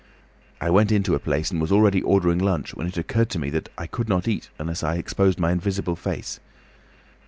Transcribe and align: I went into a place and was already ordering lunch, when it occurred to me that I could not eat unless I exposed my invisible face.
I 0.59 0.71
went 0.71 0.91
into 0.91 1.13
a 1.13 1.19
place 1.19 1.51
and 1.51 1.61
was 1.61 1.71
already 1.71 2.01
ordering 2.01 2.39
lunch, 2.39 2.73
when 2.73 2.87
it 2.87 2.97
occurred 2.97 3.29
to 3.29 3.37
me 3.39 3.51
that 3.51 3.69
I 3.77 3.85
could 3.85 4.09
not 4.09 4.27
eat 4.27 4.49
unless 4.57 4.81
I 4.83 4.95
exposed 4.97 5.39
my 5.39 5.51
invisible 5.51 5.95
face. 5.95 6.39